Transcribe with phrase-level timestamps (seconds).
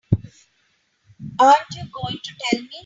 [1.39, 2.71] Aren't you going to tell me?